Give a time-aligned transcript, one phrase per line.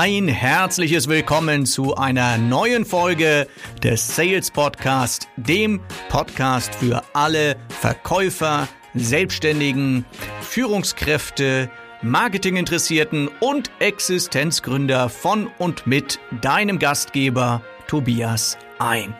[0.00, 3.48] Ein herzliches Willkommen zu einer neuen Folge
[3.82, 10.06] des Sales Podcast, dem Podcast für alle Verkäufer, Selbstständigen,
[10.40, 11.68] Führungskräfte,
[12.02, 19.12] Marketinginteressierten und Existenzgründer von und mit deinem Gastgeber Tobias ein.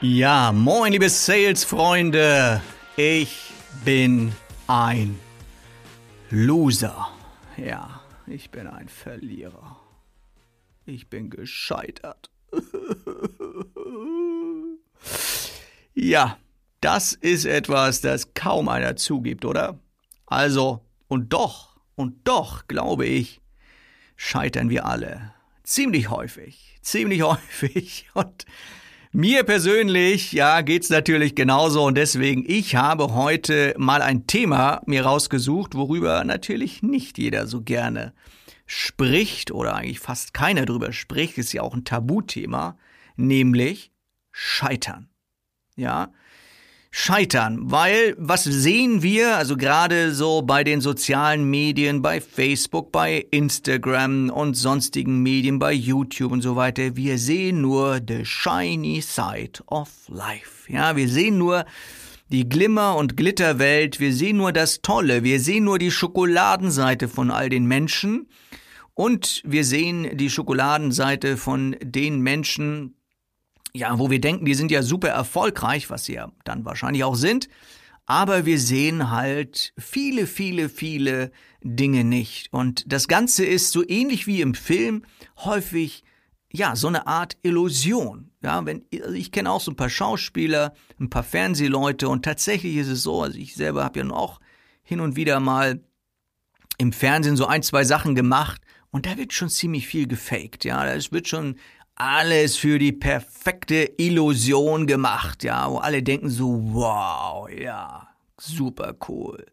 [0.00, 2.62] Ja, moin liebe Sales-Freunde,
[2.96, 3.50] ich
[3.84, 4.30] bin
[4.68, 5.18] ein
[6.30, 7.08] Loser.
[7.56, 7.98] Ja
[8.30, 9.80] ich bin ein Verlierer.
[10.86, 12.30] Ich bin gescheitert.
[15.94, 16.38] ja,
[16.80, 19.78] das ist etwas, das kaum einer zugibt, oder?
[20.26, 23.40] Also, und doch, und doch, glaube ich,
[24.16, 25.34] scheitern wir alle.
[25.62, 28.08] Ziemlich häufig, ziemlich häufig.
[28.14, 28.46] Und
[29.18, 35.04] mir persönlich, ja, geht's natürlich genauso und deswegen, ich habe heute mal ein Thema mir
[35.04, 38.12] rausgesucht, worüber natürlich nicht jeder so gerne
[38.64, 42.78] spricht oder eigentlich fast keiner drüber spricht, ist ja auch ein Tabuthema,
[43.16, 43.90] nämlich
[44.30, 45.08] Scheitern.
[45.74, 46.12] Ja,
[47.00, 53.24] scheitern, weil was sehen wir, also gerade so bei den sozialen Medien, bei Facebook, bei
[53.30, 59.62] Instagram und sonstigen Medien, bei YouTube und so weiter, wir sehen nur the shiny side
[59.68, 60.70] of life.
[60.70, 61.66] Ja, wir sehen nur
[62.30, 67.30] die Glimmer- und Glitterwelt, wir sehen nur das Tolle, wir sehen nur die Schokoladenseite von
[67.30, 68.26] all den Menschen
[68.94, 72.97] und wir sehen die Schokoladenseite von den Menschen,
[73.78, 77.14] ja, wo wir denken, die sind ja super erfolgreich, was sie ja dann wahrscheinlich auch
[77.14, 77.48] sind,
[78.06, 81.30] aber wir sehen halt viele, viele, viele
[81.62, 82.52] Dinge nicht.
[82.52, 85.04] Und das Ganze ist so ähnlich wie im Film
[85.44, 86.04] häufig
[86.50, 88.30] ja, so eine Art Illusion.
[88.42, 92.76] Ja, wenn, also ich kenne auch so ein paar Schauspieler, ein paar Fernsehleute und tatsächlich
[92.76, 94.40] ist es so, also ich selber habe ja auch
[94.82, 95.82] hin und wieder mal
[96.78, 100.64] im Fernsehen so ein, zwei Sachen gemacht und da wird schon ziemlich viel gefaked.
[100.64, 101.56] Ja, es wird schon
[101.98, 109.44] alles für die perfekte Illusion gemacht, ja, wo alle denken so, wow, ja, super cool.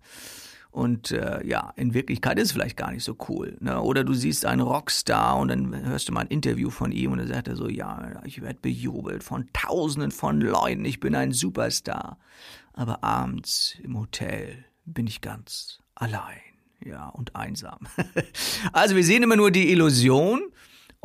[0.70, 3.58] Und äh, ja, in Wirklichkeit ist es vielleicht gar nicht so cool.
[3.62, 3.82] Ne?
[3.82, 7.20] Oder du siehst einen Rockstar und dann hörst du mal ein Interview von ihm und
[7.20, 11.32] dann sagt er so, ja, ich werde bejubelt von Tausenden von Leuten, ich bin ein
[11.32, 12.20] Superstar.
[12.74, 16.42] Aber abends im Hotel bin ich ganz allein,
[16.86, 17.80] ja, und einsam.
[18.74, 20.42] also wir sehen immer nur die Illusion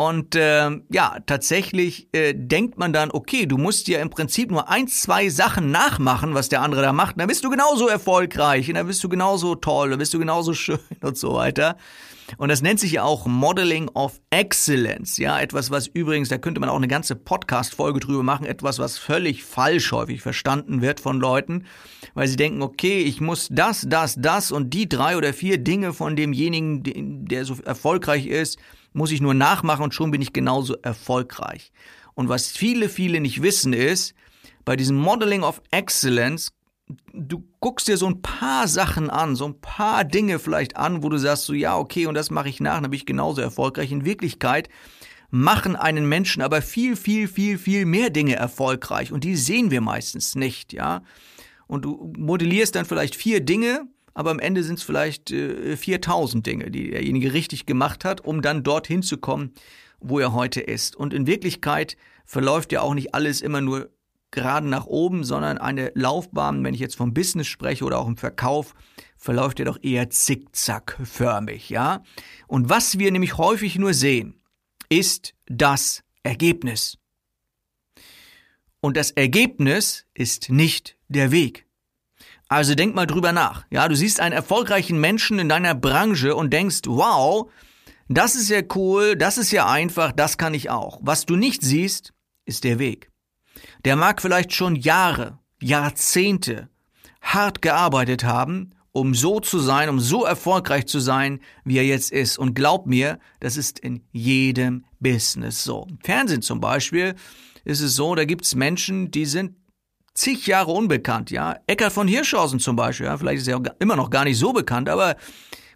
[0.01, 4.71] und äh, ja, tatsächlich äh, denkt man dann, okay, du musst ja im Prinzip nur
[4.71, 7.21] ein, zwei Sachen nachmachen, was der andere da macht.
[7.21, 10.55] Dann bist du genauso erfolgreich und dann bist du genauso toll, dann bist du genauso
[10.55, 11.77] schön und so weiter.
[12.39, 15.19] Und das nennt sich ja auch Modeling of Excellence.
[15.19, 18.97] Ja, etwas, was übrigens, da könnte man auch eine ganze Podcast-Folge drüber machen, etwas, was
[18.97, 21.67] völlig falsch häufig verstanden wird von Leuten,
[22.15, 25.93] weil sie denken, okay, ich muss das, das, das und die drei oder vier Dinge
[25.93, 28.59] von demjenigen, der so erfolgreich ist,
[28.93, 31.73] muss ich nur nachmachen und schon bin ich genauso erfolgreich.
[32.15, 34.15] Und was viele, viele nicht wissen ist,
[34.65, 36.53] bei diesem Modeling of Excellence,
[37.15, 41.09] du guckst dir so ein paar Sachen an, so ein paar Dinge vielleicht an, wo
[41.09, 43.93] du sagst so, ja, okay, und das mache ich nach, dann bin ich genauso erfolgreich.
[43.93, 44.69] In Wirklichkeit
[45.31, 49.81] machen einen Menschen aber viel, viel, viel, viel mehr Dinge erfolgreich und die sehen wir
[49.81, 51.03] meistens nicht, ja.
[51.67, 56.45] Und du modellierst dann vielleicht vier Dinge, aber am Ende sind es vielleicht äh, 4000
[56.45, 59.53] Dinge, die derjenige richtig gemacht hat, um dann dorthin zu kommen,
[60.01, 60.97] wo er heute ist.
[60.97, 63.91] Und in Wirklichkeit verläuft ja auch nicht alles immer nur
[64.31, 68.17] gerade nach oben, sondern eine Laufbahn, wenn ich jetzt vom Business spreche oder auch im
[68.17, 68.75] Verkauf,
[69.17, 72.03] verläuft ja doch eher zickzackförmig, ja?
[72.47, 74.41] Und was wir nämlich häufig nur sehen,
[74.89, 76.99] ist das Ergebnis.
[78.81, 81.67] Und das Ergebnis ist nicht der Weg.
[82.51, 83.65] Also denk mal drüber nach.
[83.71, 87.49] Ja, du siehst einen erfolgreichen Menschen in deiner Branche und denkst, wow,
[88.09, 90.99] das ist ja cool, das ist ja einfach, das kann ich auch.
[91.01, 92.13] Was du nicht siehst,
[92.45, 93.09] ist der Weg.
[93.85, 96.69] Der mag vielleicht schon Jahre, Jahrzehnte
[97.23, 102.11] hart gearbeitet haben, um so zu sein, um so erfolgreich zu sein, wie er jetzt
[102.11, 102.37] ist.
[102.37, 105.87] Und glaub mir, das ist in jedem Business so.
[105.89, 107.15] Im Fernsehen zum Beispiel
[107.65, 109.60] ist es so, da gibt's Menschen, die sind
[110.15, 111.57] zig Jahre unbekannt, ja.
[111.67, 114.89] Eckart von Hirschhausen zum Beispiel, ja, vielleicht ist er immer noch gar nicht so bekannt,
[114.89, 115.17] aber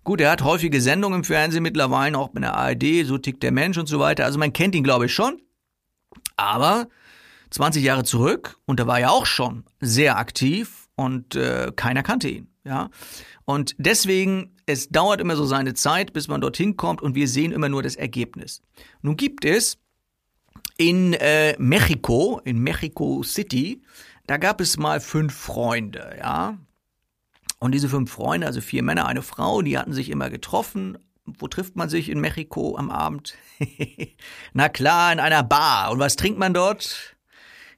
[0.02, 3.52] gut, er hat häufige Sendungen im Fernsehen mittlerweile, auch mit der ARD, so tickt der
[3.52, 4.24] Mensch und so weiter.
[4.24, 5.40] Also man kennt ihn, glaube ich, schon.
[6.36, 6.88] Aber
[7.50, 12.28] 20 Jahre zurück, und da war er auch schon sehr aktiv und äh, keiner kannte
[12.28, 12.90] ihn, ja.
[13.46, 17.52] Und deswegen, es dauert immer so seine Zeit, bis man dorthin kommt und wir sehen
[17.52, 18.62] immer nur das Ergebnis.
[19.02, 19.78] Nun gibt es
[20.78, 23.82] in äh, Mexiko, in Mexico City,
[24.26, 26.58] da gab es mal fünf Freunde, ja.
[27.58, 31.48] Und diese fünf Freunde, also vier Männer, eine Frau, die hatten sich immer getroffen, wo
[31.48, 33.34] trifft man sich in Mexiko am Abend?
[34.52, 35.90] Na klar, in einer Bar.
[35.90, 37.16] Und was trinkt man dort?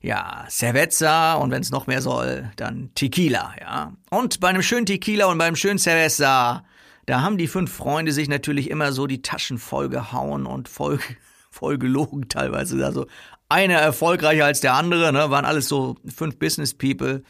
[0.01, 3.93] Ja, Cerveza und wenn es noch mehr soll, dann Tequila, ja.
[4.11, 6.65] Und bei einem schönen Tequila und beim schönen Cerveza,
[7.07, 10.99] da haben die fünf Freunde sich natürlich immer so die Taschen vollgehauen und voll,
[11.51, 12.85] voll gelogen teilweise.
[12.85, 13.07] Also
[13.49, 17.23] einer erfolgreicher als der andere, ne, waren alles so fünf Business People.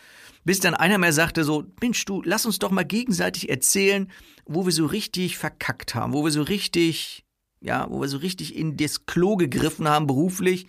[0.45, 4.11] Bis dann einer mehr sagte so, Mensch, du, lass uns doch mal gegenseitig erzählen,
[4.47, 7.25] wo wir so richtig verkackt haben, wo wir so richtig,
[7.61, 10.67] ja, wo wir so richtig in das Klo gegriffen haben beruflich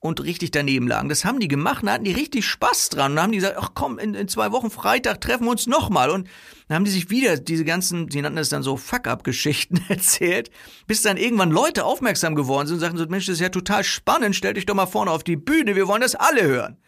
[0.00, 1.08] und richtig daneben lagen.
[1.08, 3.12] Das haben die gemacht, da hatten die richtig Spaß dran.
[3.12, 5.66] Und dann haben die gesagt, ach komm, in, in zwei Wochen Freitag treffen wir uns
[5.66, 6.10] nochmal.
[6.10, 6.28] Und
[6.68, 10.50] dann haben die sich wieder diese ganzen, sie nannten das dann so Fuck-up-Geschichten erzählt,
[10.86, 13.84] bis dann irgendwann Leute aufmerksam geworden sind und sagten so, Mensch, das ist ja total
[13.84, 16.78] spannend, stell dich doch mal vorne auf die Bühne, wir wollen das alle hören.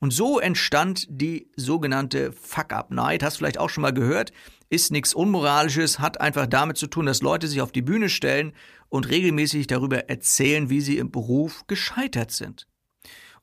[0.00, 3.22] Und so entstand die sogenannte Fuck-Up-Night.
[3.22, 4.32] Hast vielleicht auch schon mal gehört.
[4.70, 8.52] Ist nichts Unmoralisches, hat einfach damit zu tun, dass Leute sich auf die Bühne stellen
[8.88, 12.68] und regelmäßig darüber erzählen, wie sie im Beruf gescheitert sind.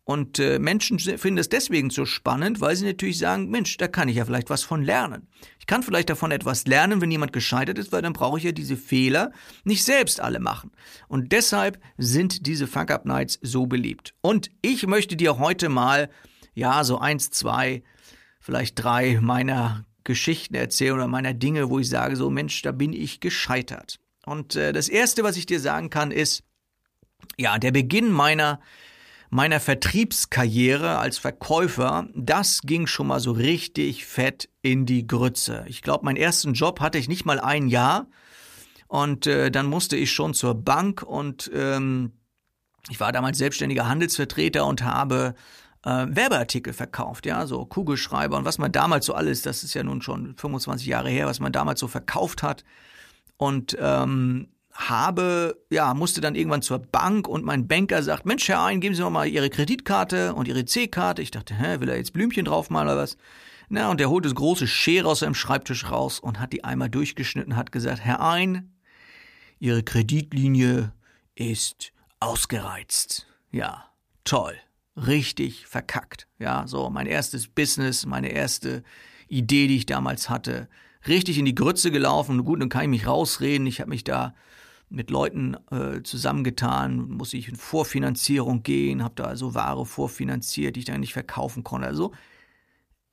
[0.08, 4.08] Und äh, Menschen finden es deswegen so spannend, weil sie natürlich sagen, Mensch, da kann
[4.08, 5.28] ich ja vielleicht was von lernen.
[5.60, 8.54] Ich kann vielleicht davon etwas lernen, wenn jemand gescheitert ist, weil dann brauche ich ja
[8.54, 9.34] diese Fehler
[9.66, 10.72] nicht selbst alle machen.
[11.10, 14.14] Und deshalb sind diese Fuck-Up-Nights so beliebt.
[14.22, 16.10] Und ich möchte dir heute mal,
[16.54, 17.84] ja, so eins, zwei,
[18.40, 22.94] vielleicht drei meiner Geschichten erzählen oder meiner Dinge, wo ich sage, so Mensch, da bin
[22.94, 24.00] ich gescheitert.
[24.26, 26.44] Und äh, das Erste, was ich dir sagen kann, ist,
[27.38, 28.60] ja, der Beginn meiner
[29.30, 35.66] meiner Vertriebskarriere als Verkäufer, das ging schon mal so richtig fett in die Grütze.
[35.68, 38.08] Ich glaube, meinen ersten Job hatte ich nicht mal ein Jahr
[38.88, 42.14] und äh, dann musste ich schon zur Bank und ähm,
[42.90, 45.36] ich war damals selbstständiger Handelsvertreter und habe
[45.84, 49.84] äh, Werbeartikel verkauft, ja, so Kugelschreiber und was man damals so alles, das ist ja
[49.84, 52.64] nun schon 25 Jahre her, was man damals so verkauft hat.
[53.38, 58.64] Und ähm, habe, ja, musste dann irgendwann zur Bank und mein Banker sagt, Mensch, Herr
[58.64, 61.22] Ein, geben Sie mir mal Ihre Kreditkarte und Ihre C-Karte.
[61.22, 63.18] Ich dachte, hä, will er jetzt Blümchen draufmalen oder was?
[63.70, 66.90] Na, und der holt das große Schere aus seinem Schreibtisch raus und hat die einmal
[66.90, 68.74] durchgeschnitten, hat gesagt, Herr Ein,
[69.60, 70.94] Ihre Kreditlinie
[71.36, 73.28] ist ausgereizt.
[73.52, 73.86] Ja,
[74.24, 74.56] toll
[74.98, 76.28] richtig verkackt.
[76.40, 78.84] Ja, so mein erstes Business, meine erste
[79.28, 80.68] Idee, die ich damals hatte,
[81.08, 82.44] richtig in die Grütze gelaufen.
[82.44, 83.68] Gut, dann kann ich mich rausreden.
[83.68, 84.34] Ich habe mich da
[84.90, 90.80] mit Leuten äh, zusammengetan, muss ich in Vorfinanzierung gehen, habe da also Ware vorfinanziert, die
[90.82, 91.88] ich dann nicht verkaufen konnte.
[91.88, 92.14] Also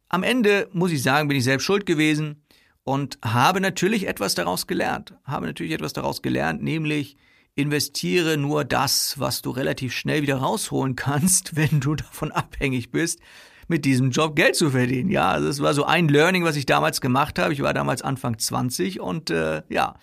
[0.09, 2.45] am Ende muss ich sagen, bin ich selbst schuld gewesen
[2.85, 5.15] und habe natürlich etwas daraus gelernt.
[5.25, 7.17] Habe natürlich etwas daraus gelernt, nämlich
[7.57, 13.21] investiere nur das, was du relativ schnell wieder rausholen kannst, wenn du davon abhängig bist,
[13.69, 15.11] mit diesem Job Geld zu verdienen.
[15.11, 17.53] Ja, also es war so ein Learning, was ich damals gemacht habe.
[17.53, 19.95] Ich war damals Anfang 20 und äh, ja,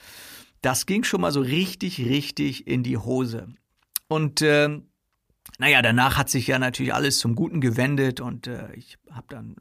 [0.61, 3.47] das ging schon mal so richtig, richtig in die Hose.
[4.07, 4.81] Und äh,
[5.59, 9.55] naja, danach hat sich ja natürlich alles zum Guten gewendet und äh, ich habe dann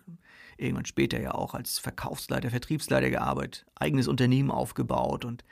[0.57, 5.45] irgendwann später ja auch als Verkaufsleiter, Vertriebsleiter gearbeitet, eigenes Unternehmen aufgebaut und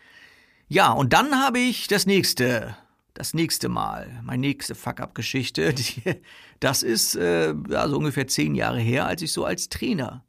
[0.69, 2.77] ja, und dann habe ich das nächste,
[3.15, 5.75] das nächste Mal, meine nächste Fuck-up-Geschichte.
[6.61, 10.25] Das ist äh, ja, so ungefähr zehn Jahre her, als ich so als Trainer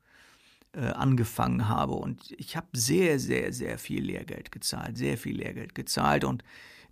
[0.73, 1.93] äh, angefangen habe.
[1.93, 6.23] Und ich habe sehr, sehr, sehr viel Lehrgeld gezahlt, sehr viel Lehrgeld gezahlt.
[6.23, 6.43] Und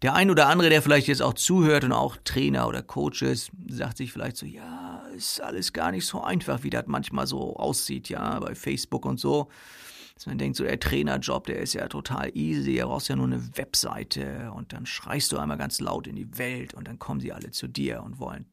[0.01, 3.51] der ein oder andere, der vielleicht jetzt auch zuhört und auch Trainer oder Coach ist,
[3.69, 7.55] sagt sich vielleicht so, ja, ist alles gar nicht so einfach, wie das manchmal so
[7.55, 9.49] aussieht, ja, bei Facebook und so
[10.17, 13.27] dass man denkt, so der Trainerjob, der ist ja total easy, er brauchst ja nur
[13.27, 17.19] eine Webseite und dann schreist du einmal ganz laut in die Welt und dann kommen
[17.19, 18.47] sie alle zu dir und wollen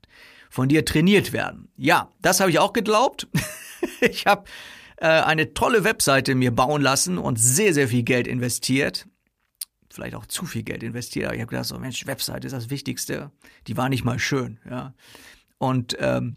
[0.50, 1.68] von dir trainiert werden.
[1.78, 3.28] Ja, das habe ich auch geglaubt.
[4.02, 4.44] ich habe
[4.98, 9.06] äh, eine tolle Webseite mir bauen lassen und sehr, sehr viel Geld investiert.
[9.88, 12.68] Vielleicht auch zu viel Geld investiert, aber ich habe gedacht, so Mensch, Webseite ist das
[12.68, 13.30] Wichtigste.
[13.68, 14.92] Die war nicht mal schön, ja.
[15.56, 16.36] Und ähm,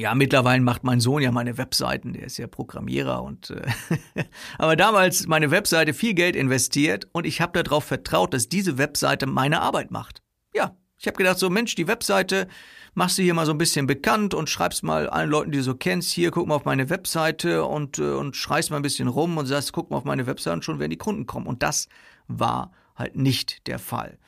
[0.00, 4.24] ja, mittlerweile macht mein Sohn ja meine Webseiten, der ist ja Programmierer und äh,
[4.58, 9.26] aber damals meine Webseite viel Geld investiert und ich habe darauf vertraut, dass diese Webseite
[9.26, 10.22] meine Arbeit macht.
[10.54, 12.46] Ja, ich habe gedacht so Mensch, die Webseite
[12.94, 15.64] machst du hier mal so ein bisschen bekannt und schreibst mal allen Leuten, die du
[15.64, 19.08] so kennst, hier guck mal auf meine Webseite und äh, und schreist mal ein bisschen
[19.08, 21.64] rum und sagst, guck mal auf meine Webseite und schon werden die Kunden kommen und
[21.64, 21.88] das
[22.28, 24.18] war halt nicht der Fall.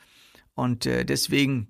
[0.53, 1.67] Und äh, deswegen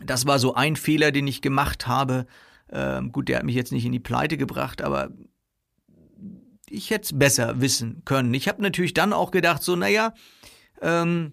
[0.00, 2.26] das war so ein Fehler, den ich gemacht habe
[2.72, 5.10] ähm, gut, der hat mich jetzt nicht in die Pleite gebracht, aber
[6.68, 8.34] ich hätte es besser wissen können.
[8.34, 10.12] Ich habe natürlich dann auch gedacht, so, naja,
[10.82, 11.32] ähm,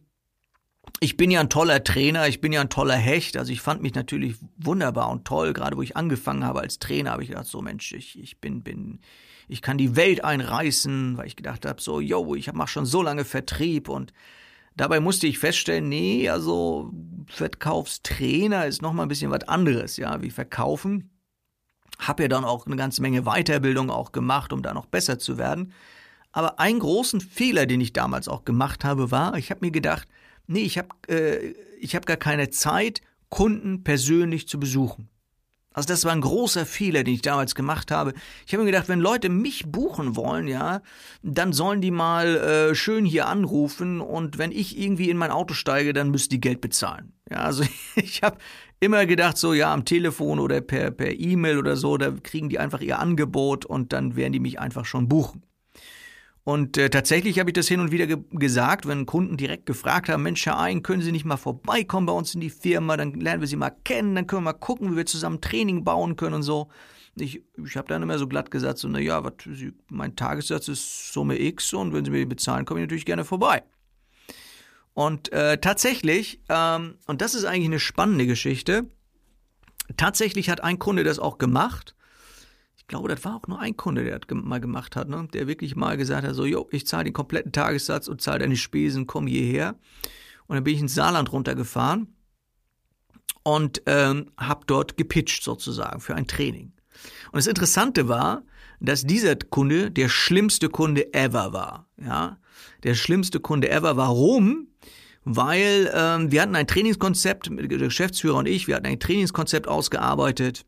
[1.01, 3.35] ich bin ja ein toller Trainer, ich bin ja ein toller Hecht.
[3.35, 5.51] Also ich fand mich natürlich wunderbar und toll.
[5.51, 8.63] Gerade wo ich angefangen habe als Trainer, habe ich gedacht, so Mensch, ich, ich bin,
[8.63, 8.99] bin,
[9.49, 13.01] ich kann die Welt einreißen, weil ich gedacht habe, so, yo, ich mache schon so
[13.01, 14.13] lange Vertrieb und
[14.77, 16.91] Dabei musste ich feststellen, nee, also
[17.27, 21.14] Verkaufstrainer ist nochmal ein bisschen was anderes, ja, wie Verkaufen.
[21.99, 25.37] Hab ja dann auch eine ganze Menge Weiterbildung auch gemacht, um da noch besser zu
[25.37, 25.73] werden.
[26.31, 30.07] Aber einen großen Fehler, den ich damals auch gemacht habe, war, ich habe mir gedacht,
[30.47, 31.53] nee, ich habe äh,
[31.87, 35.09] hab gar keine Zeit, Kunden persönlich zu besuchen.
[35.75, 38.13] Also das war ein großer Fehler, den ich damals gemacht habe.
[38.47, 40.81] Ich habe mir gedacht, wenn Leute mich buchen wollen, ja,
[41.21, 45.53] dann sollen die mal äh, schön hier anrufen und wenn ich irgendwie in mein Auto
[45.53, 47.11] steige, dann müssen die Geld bezahlen.
[47.29, 47.63] Ja, also
[47.95, 48.37] ich habe
[48.79, 52.81] immer gedacht, so ja, am Telefon oder per E-Mail oder so, da kriegen die einfach
[52.81, 55.43] ihr Angebot und dann werden die mich einfach schon buchen.
[56.45, 60.09] Und äh, tatsächlich habe ich das hin und wieder ge gesagt, wenn Kunden direkt gefragt
[60.09, 63.13] haben, Mensch, Herr Ein, können Sie nicht mal vorbeikommen bei uns in die Firma, dann
[63.15, 66.15] lernen wir Sie mal kennen, dann können wir mal gucken, wie wir zusammen Training bauen
[66.15, 66.69] können und so.
[67.15, 69.23] Ich, ich habe dann immer so glatt gesagt, so, naja,
[69.89, 73.25] mein Tagessatz ist Summe X und wenn Sie mir die bezahlen, komme ich natürlich gerne
[73.25, 73.63] vorbei.
[74.95, 78.89] Und äh, tatsächlich, ähm, und das ist eigentlich eine spannende Geschichte,
[79.97, 81.95] tatsächlich hat ein Kunde das auch gemacht
[82.85, 85.27] ich glaube, das war auch nur ein Kunde, der das mal gemacht hat, ne?
[85.33, 88.57] der wirklich mal gesagt hat, so, jo, ich zahle den kompletten Tagessatz und zahle deine
[88.57, 89.73] Spesen, komm hierher.
[90.45, 92.13] Und dann bin ich ins Saarland runtergefahren
[93.41, 96.73] und ähm, habe dort gepitcht sozusagen für ein Training.
[97.31, 98.43] Und das Interessante war,
[98.79, 101.89] dass dieser Kunde der schlimmste Kunde ever war.
[101.99, 102.37] Ja,
[102.83, 103.97] der schlimmste Kunde ever.
[103.97, 104.67] Warum?
[105.25, 110.65] Weil ähm, wir hatten ein Trainingskonzept, der Geschäftsführer und ich, wir hatten ein Trainingskonzept ausgearbeitet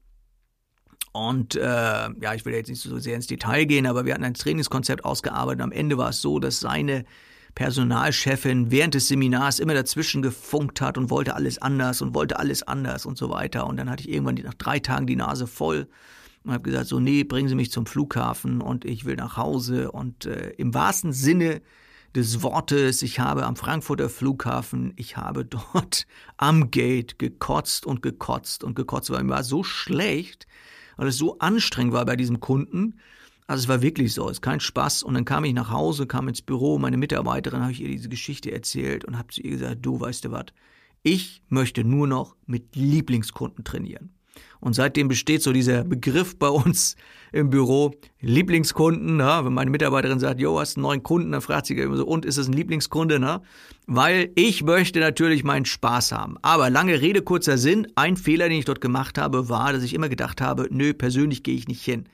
[1.17, 4.23] und äh, ja, ich will jetzt nicht so sehr ins Detail gehen, aber wir hatten
[4.23, 5.61] ein Trainingskonzept ausgearbeitet.
[5.61, 7.05] Am Ende war es so, dass seine
[7.55, 12.61] Personalchefin während des Seminars immer dazwischen gefunkt hat und wollte alles anders und wollte alles
[12.61, 13.65] anders und so weiter.
[13.65, 15.87] Und dann hatte ich irgendwann nach drei Tagen die Nase voll
[16.43, 19.91] und habe gesagt, so nee, bringen Sie mich zum Flughafen und ich will nach Hause.
[19.91, 21.61] Und äh, im wahrsten Sinne
[22.15, 28.63] des Wortes, ich habe am Frankfurter Flughafen, ich habe dort am Gate gekotzt und gekotzt
[28.63, 30.47] und gekotzt, weil mir war so schlecht,
[30.97, 32.99] weil es so anstrengend war bei diesem Kunden.
[33.45, 35.03] Also es war wirklich so, es ist kein Spaß.
[35.03, 38.09] Und dann kam ich nach Hause, kam ins Büro, meine Mitarbeiterin, habe ich ihr diese
[38.09, 40.47] Geschichte erzählt und habe zu ihr gesagt, du weißt du was,
[41.03, 44.16] ich möchte nur noch mit Lieblingskunden trainieren.
[44.59, 46.95] Und seitdem besteht so dieser Begriff bei uns
[47.31, 49.19] im Büro, Lieblingskunden.
[49.19, 52.05] Ja, wenn meine Mitarbeiterin sagt, jo, hast einen neuen Kunden, dann fragt sie immer so,
[52.05, 53.19] und ist es ein Lieblingskunde?
[53.19, 53.41] Ne?
[53.85, 56.37] Weil ich möchte natürlich meinen Spaß haben.
[56.41, 59.93] Aber lange Rede, kurzer Sinn, ein Fehler, den ich dort gemacht habe, war, dass ich
[59.93, 62.05] immer gedacht habe, nö, persönlich gehe ich nicht hin.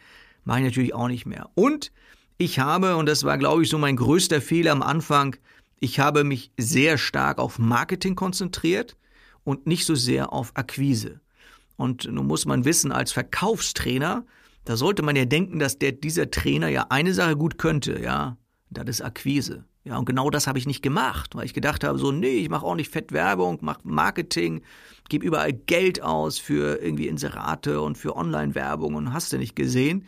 [0.43, 1.49] Mache ich natürlich auch nicht mehr.
[1.55, 1.91] Und
[2.37, 5.35] ich habe, und das war, glaube ich, so mein größter Fehler am Anfang,
[5.79, 8.97] ich habe mich sehr stark auf Marketing konzentriert
[9.43, 11.19] und nicht so sehr auf Akquise.
[11.83, 14.25] Und nun muss man wissen, als Verkaufstrainer,
[14.63, 18.37] da sollte man ja denken, dass der, dieser Trainer ja eine Sache gut könnte, ja,
[18.69, 19.65] das ist Akquise.
[19.83, 22.47] Ja, und genau das habe ich nicht gemacht, weil ich gedacht habe, so, nee, ich
[22.47, 24.61] mache auch nicht Fett Werbung, mache Marketing,
[25.09, 30.05] gebe überall Geld aus für irgendwie Inserate und für Online-Werbung und hast du nicht gesehen.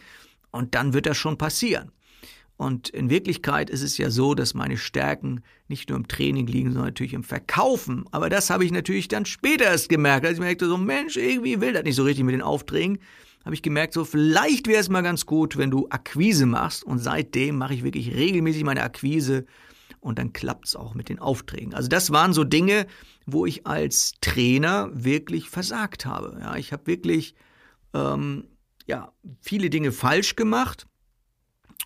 [0.51, 1.91] Und dann wird das schon passieren.
[2.57, 6.69] Und in Wirklichkeit ist es ja so, dass meine Stärken nicht nur im Training liegen,
[6.69, 8.05] sondern natürlich im Verkaufen.
[8.11, 11.59] Aber das habe ich natürlich dann später erst gemerkt, als ich merkte, so Mensch, irgendwie
[11.59, 12.99] will das nicht so richtig mit den Aufträgen.
[13.43, 16.83] Habe ich gemerkt, so vielleicht wäre es mal ganz gut, wenn du Akquise machst.
[16.83, 19.45] Und seitdem mache ich wirklich regelmäßig meine Akquise
[19.99, 21.73] und dann klappt es auch mit den Aufträgen.
[21.73, 22.87] Also das waren so Dinge,
[23.25, 26.37] wo ich als Trainer wirklich versagt habe.
[26.39, 27.35] Ja, ich habe wirklich
[27.93, 28.45] ähm,
[28.87, 30.87] ja viele Dinge falsch gemacht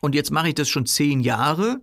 [0.02, 1.82] und jetzt mache ich das schon zehn Jahre.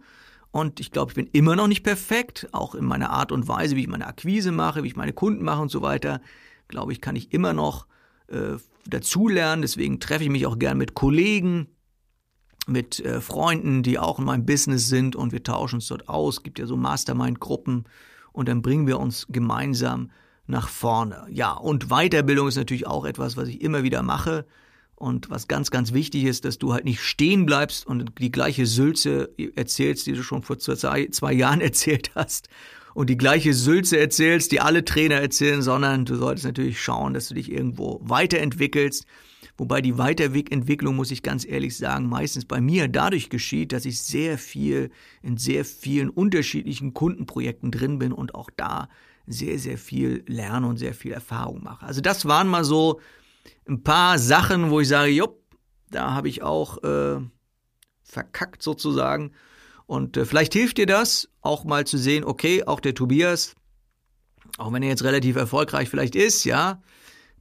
[0.50, 3.76] Und ich glaube, ich bin immer noch nicht perfekt, auch in meiner Art und Weise,
[3.76, 6.20] wie ich meine Akquise mache, wie ich meine Kunden mache und so weiter.
[6.68, 7.86] Glaube ich, kann ich immer noch
[8.28, 9.62] äh, dazulernen.
[9.62, 11.68] Deswegen treffe ich mich auch gern mit Kollegen,
[12.66, 16.38] mit äh, Freunden, die auch in meinem Business sind und wir tauschen uns dort aus.
[16.38, 17.84] Es gibt ja so Mastermind-Gruppen
[18.32, 20.10] und dann bringen wir uns gemeinsam
[20.46, 21.26] nach vorne.
[21.30, 24.46] Ja, und Weiterbildung ist natürlich auch etwas, was ich immer wieder mache.
[24.96, 28.64] Und was ganz, ganz wichtig ist, dass du halt nicht stehen bleibst und die gleiche
[28.64, 32.48] Sülze erzählst, die du schon vor zwei, zwei Jahren erzählt hast.
[32.94, 37.28] Und die gleiche Sülze erzählst, die alle Trainer erzählen, sondern du solltest natürlich schauen, dass
[37.28, 39.04] du dich irgendwo weiterentwickelst.
[39.58, 44.00] Wobei die Weiterentwicklung, muss ich ganz ehrlich sagen, meistens bei mir dadurch geschieht, dass ich
[44.00, 44.90] sehr viel
[45.22, 48.88] in sehr vielen unterschiedlichen Kundenprojekten drin bin und auch da
[49.26, 51.84] sehr, sehr viel lerne und sehr viel Erfahrung mache.
[51.84, 53.00] Also das waren mal so
[53.68, 55.42] ein paar Sachen, wo ich sage, jupp,
[55.90, 57.20] da habe ich auch äh,
[58.02, 59.32] verkackt sozusagen.
[59.86, 63.54] Und äh, vielleicht hilft dir das, auch mal zu sehen, okay, auch der Tobias,
[64.58, 66.82] auch wenn er jetzt relativ erfolgreich vielleicht ist, ja,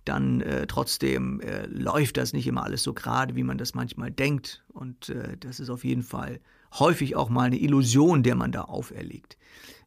[0.05, 4.11] dann äh, trotzdem äh, läuft das nicht immer alles so gerade, wie man das manchmal
[4.11, 4.63] denkt.
[4.71, 6.39] Und äh, das ist auf jeden Fall
[6.73, 9.37] häufig auch mal eine Illusion, der man da auferlegt.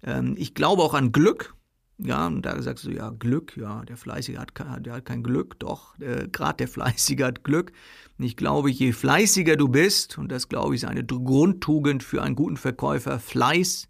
[0.03, 1.55] Ähm, ich glaube auch an Glück.
[2.01, 4.53] Ja, und da sagst du, ja, Glück, ja, der Fleißige hat,
[4.87, 7.73] der hat kein Glück, doch, äh, gerade der Fleißige hat Glück.
[8.19, 12.23] Und ich glaube, je fleißiger du bist, und das glaube ich ist eine Grundtugend für
[12.23, 13.89] einen guten Verkäufer, Fleiß,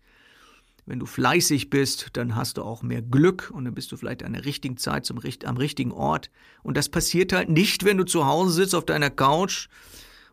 [0.87, 4.23] wenn du fleißig bist, dann hast du auch mehr Glück und dann bist du vielleicht
[4.23, 6.31] an der richtigen Zeit zum, am richtigen Ort.
[6.63, 9.69] Und das passiert halt nicht, wenn du zu Hause sitzt auf deiner Couch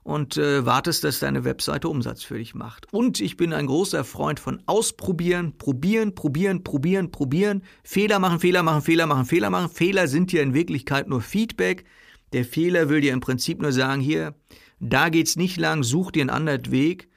[0.05, 2.85] und äh, wartest, dass deine Webseite Umsatz für dich macht.
[2.93, 8.61] Und ich bin ein großer Freund von Ausprobieren, probieren, probieren, probieren, probieren, Fehler machen, Fehler
[8.61, 9.67] machen, Fehler machen, Fehler machen.
[9.67, 11.85] Fehler sind ja in Wirklichkeit nur Feedback.
[12.33, 14.35] Der Fehler will dir im Prinzip nur sagen, hier,
[14.79, 17.09] da geht's nicht lang, such dir einen anderen Weg.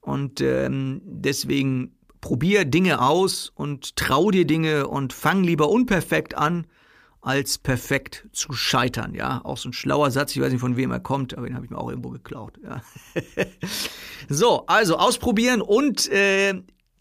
[0.00, 6.66] Und ähm, deswegen probier Dinge aus und trau dir Dinge und fang lieber unperfekt an,
[7.22, 9.14] als perfekt zu scheitern.
[9.14, 11.54] Ja, auch so ein schlauer Satz, ich weiß nicht von wem er kommt, aber den
[11.54, 12.58] habe ich mir auch irgendwo geklaut.
[12.64, 12.82] Ja.
[14.28, 16.54] so, also ausprobieren und äh,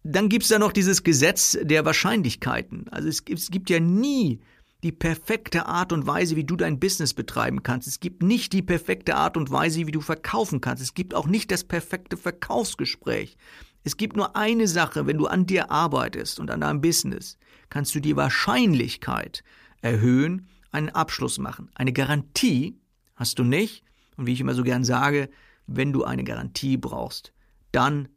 [0.03, 2.87] dann gibt's da noch dieses Gesetz der Wahrscheinlichkeiten.
[2.89, 4.39] Also es gibt, es gibt ja nie
[4.83, 7.87] die perfekte Art und Weise, wie du dein Business betreiben kannst.
[7.87, 10.81] Es gibt nicht die perfekte Art und Weise, wie du verkaufen kannst.
[10.81, 13.35] Es gibt auch nicht das perfekte Verkaufsgespräch.
[13.83, 17.37] Es gibt nur eine Sache, wenn du an dir arbeitest und an deinem Business,
[17.69, 19.43] kannst du die Wahrscheinlichkeit
[19.81, 21.69] erhöhen, einen Abschluss machen.
[21.75, 22.77] Eine Garantie
[23.15, 23.83] hast du nicht.
[24.17, 25.29] Und wie ich immer so gern sage,
[25.67, 27.33] wenn du eine Garantie brauchst,
[27.71, 28.09] dann,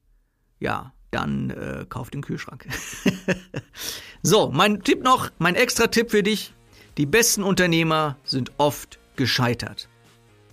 [0.58, 2.66] ja, dann äh, kauf den Kühlschrank.
[4.22, 6.54] so, mein Tipp noch, mein extra Tipp für dich.
[6.96, 9.88] Die besten Unternehmer sind oft gescheitert.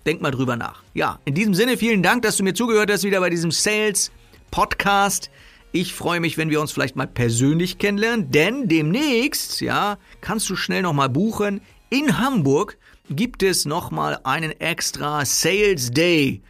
[0.05, 0.83] Denk mal drüber nach.
[0.93, 4.11] Ja, in diesem Sinne vielen Dank, dass du mir zugehört hast wieder bei diesem Sales
[4.51, 5.29] Podcast.
[5.71, 10.55] Ich freue mich, wenn wir uns vielleicht mal persönlich kennenlernen, denn demnächst, ja, kannst du
[10.55, 11.61] schnell noch mal buchen.
[11.91, 12.77] In Hamburg
[13.11, 16.41] gibt es noch mal einen extra Sales Day.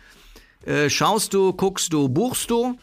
[0.65, 2.77] Äh, schaust du, guckst du, buchst du?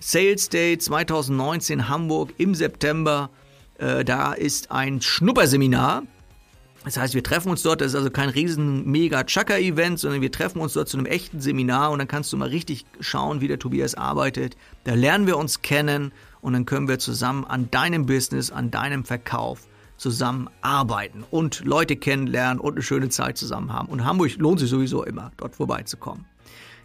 [0.00, 3.30] Sales Day 2019 Hamburg im September.
[3.78, 6.02] Äh, da ist ein Schnupperseminar
[6.86, 10.30] das heißt, wir treffen uns dort, das ist also kein riesen mega Chaka-Event, sondern wir
[10.30, 13.48] treffen uns dort zu einem echten Seminar und dann kannst du mal richtig schauen, wie
[13.48, 14.56] der Tobias arbeitet.
[14.84, 19.04] Da lernen wir uns kennen und dann können wir zusammen an deinem Business, an deinem
[19.04, 23.88] Verkauf zusammen arbeiten und Leute kennenlernen und eine schöne Zeit zusammen haben.
[23.88, 26.24] Und Hamburg lohnt sich sowieso immer, dort vorbeizukommen.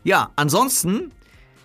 [0.04, 1.12] Ja, ansonsten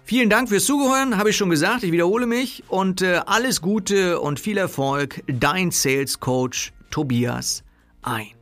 [0.04, 4.20] vielen Dank fürs Zugehören, habe ich schon gesagt, ich wiederhole mich und äh, alles Gute
[4.20, 7.62] und viel Erfolg, dein Sales Coach Tobias
[8.06, 8.35] ein.